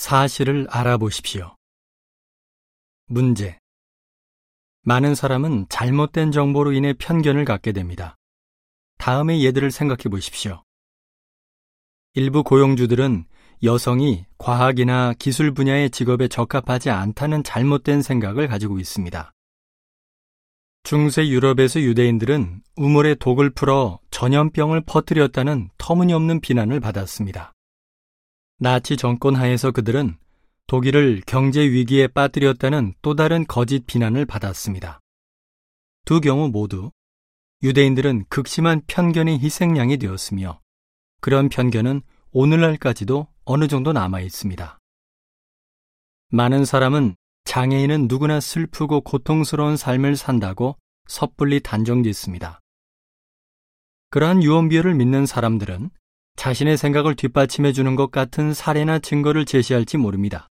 [0.00, 1.54] 사실을 알아보십시오.
[3.06, 3.58] 문제.
[4.80, 8.16] 많은 사람은 잘못된 정보로 인해 편견을 갖게 됩니다.
[8.96, 10.64] 다음의 예들을 생각해 보십시오.
[12.14, 13.26] 일부 고용주들은
[13.62, 19.32] 여성이 과학이나 기술 분야의 직업에 적합하지 않다는 잘못된 생각을 가지고 있습니다.
[20.82, 27.52] 중세 유럽에서 유대인들은 우물에 독을 풀어 전염병을 퍼뜨렸다는 터무니없는 비난을 받았습니다.
[28.62, 30.18] 나치 정권 하에서 그들은
[30.66, 35.00] 독일을 경제 위기에 빠뜨렸다는 또 다른 거짓 비난을 받았습니다.
[36.04, 36.92] 두 경우 모두
[37.62, 40.60] 유대인들은 극심한 편견의 희생양이 되었으며
[41.22, 42.02] 그런 편견은
[42.32, 44.78] 오늘날까지도 어느 정도 남아 있습니다.
[46.28, 50.76] 많은 사람은 장애인은 누구나 슬프고 고통스러운 삶을 산다고
[51.08, 52.60] 섣불리 단정짓습니다.
[54.10, 55.90] 그러한 유언비어를 믿는 사람들은
[56.40, 60.48] 자신의 생각을 뒷받침해 주는 것 같은 사례나 증거를 제시할지 모릅니다.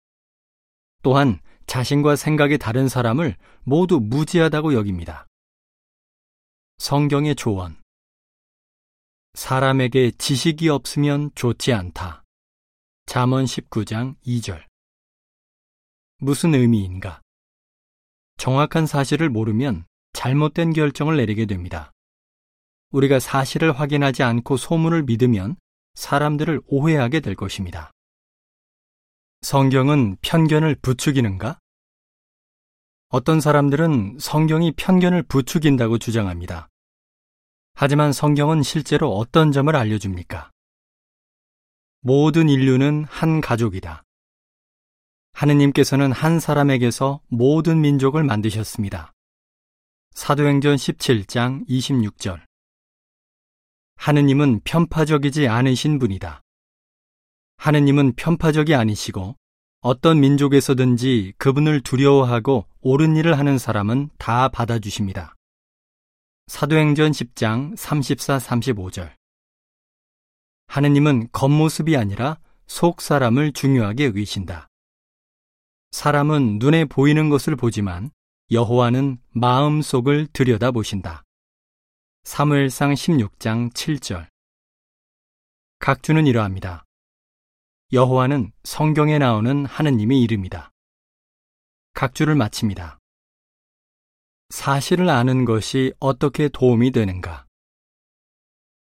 [1.02, 5.26] 또한 자신과 생각이 다른 사람을 모두 무지하다고 여깁니다.
[6.78, 7.76] 성경의 조언
[9.34, 12.24] 사람에게 지식이 없으면 좋지 않다.
[13.04, 14.64] 잠언 19장 2절
[16.16, 17.20] 무슨 의미인가?
[18.38, 21.92] 정확한 사실을 모르면 잘못된 결정을 내리게 됩니다.
[22.88, 25.56] 우리가 사실을 확인하지 않고 소문을 믿으면
[25.94, 27.90] 사람들을 오해하게 될 것입니다.
[29.42, 31.58] 성경은 편견을 부추기는가?
[33.08, 36.68] 어떤 사람들은 성경이 편견을 부추긴다고 주장합니다.
[37.74, 40.50] 하지만 성경은 실제로 어떤 점을 알려줍니까?
[42.00, 44.02] 모든 인류는 한 가족이다.
[45.32, 49.12] 하느님께서는 한 사람에게서 모든 민족을 만드셨습니다.
[50.12, 52.40] 사도행전 17장 26절.
[53.96, 56.42] 하느님은 편파적이지 않으신 분이다.
[57.56, 59.36] 하느님은 편파적이 아니시고
[59.80, 65.34] 어떤 민족에서든지 그분을 두려워하고 옳은 일을 하는 사람은 다 받아주십니다.
[66.46, 69.12] 사도행전 10장 34, 35절.
[70.66, 74.68] 하느님은 겉모습이 아니라 속 사람을 중요하게 여기신다.
[75.90, 78.10] 사람은 눈에 보이는 것을 보지만
[78.50, 81.22] 여호와는 마음 속을 들여다보신다.
[82.26, 84.26] 사무엘상 16장 7절.
[85.78, 86.84] 각주는 이러합니다.
[87.92, 90.72] 여호와는 성경에 나오는 하느님의 이름이다.
[91.92, 92.98] 각주를 마칩니다.
[94.48, 97.44] 사실을 아는 것이 어떻게 도움이 되는가?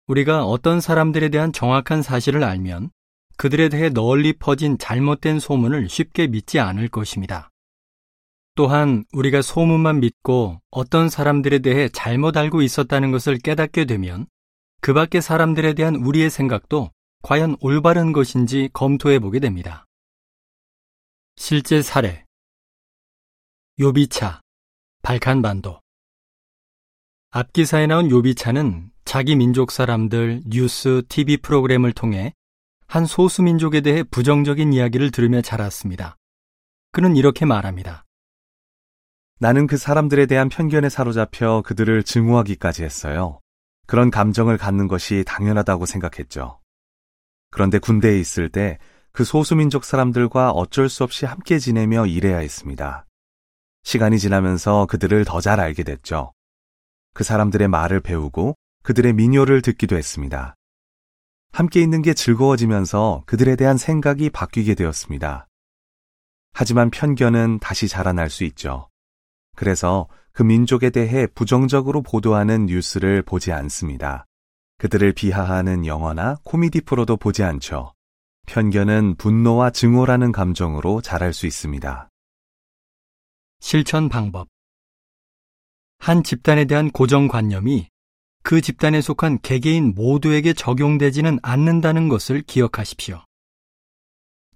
[0.06, 2.92] 우리가 어떤 사람들에 대한 정확한 사실을 알면
[3.38, 7.50] 그들에 대해 널리 퍼진 잘못된 소문을 쉽게 믿지 않을 것입니다.
[8.56, 14.28] 또한 우리가 소문만 믿고 어떤 사람들에 대해 잘못 알고 있었다는 것을 깨닫게 되면
[14.81, 16.92] 그 밖의 사람들에 대한 우리의 생각도
[17.24, 19.86] 과연 올바른 것인지 검토해 보게 됩니다.
[21.36, 22.25] 실제 사례
[23.80, 24.42] 요비차
[25.02, 25.80] 발칸반도
[27.31, 32.34] 앞기사에 나온 요비차는 자기 민족 사람들 뉴스, TV 프로그램을 통해
[32.86, 36.18] 한 소수민족에 대해 부정적인 이야기를 들으며 자랐습니다.
[36.92, 38.06] 그는 이렇게 말합니다.
[39.40, 43.40] 나는 그 사람들에 대한 편견에 사로잡혀 그들을 증오하기까지 했어요.
[43.88, 46.60] 그런 감정을 갖는 것이 당연하다고 생각했죠.
[47.52, 48.80] 그런데 군대에 있을 때
[49.14, 53.06] 그 소수민족 사람들과 어쩔 수 없이 함께 지내며 일해야 했습니다.
[53.84, 56.34] 시간이 지나면서 그들을 더 잘 알게 됐죠.
[57.14, 60.56] 그 사람들의 말을 배우고 그들의 민요를 듣기도 했습니다.
[61.52, 65.48] 함께 있는 게 즐거워지면서 그들에 대한 생각이 바뀌게 되었습니다.
[66.54, 68.90] 하지만 편견은 다시 자라날 수 있죠.
[69.56, 74.25] 그래서 그 민족에 대해 부정적으로 보도하는 뉴스를 보지 않습니다.
[74.80, 77.94] 그들을 비하하는 영화나 코미디 프로도 보지 않죠.
[78.47, 82.09] 편견은 분노와 증오라는 감정으로 자랄 수 있습니다.
[83.59, 84.47] 실천 방법
[86.00, 87.88] 한 집단에 대한 고정관념이
[88.44, 93.24] 그 집단에 속한 개개인 모두에게 적용되지는 않는다는 것을 기억하십시오.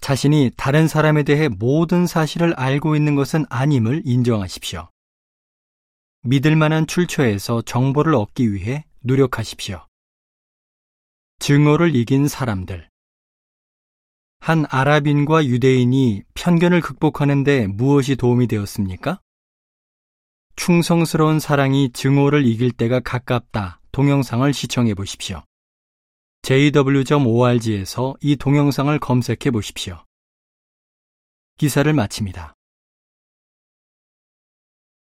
[0.08, 4.88] 자신이 다른 사람에 대해 모든 사실을 알고 있는 것은 아님을 인정하십시오.
[6.22, 9.86] 믿을 만한 출처에서 정보를 얻기 위해 노력하십시오.
[11.40, 12.90] 증오를 이긴 사람들.
[14.40, 19.20] 한 아랍인과 유대인이 편견을 극복하는데 무엇이 도움이 되었습니까?
[20.56, 25.44] 충성스러운 사랑이 증오를 이길 때가 가깝다 동영상을 시청해 보십시오.
[26.50, 30.06] jw.org에서 이 동영상을 검색해 보십시오.
[31.58, 32.57] 기사를 마칩니다.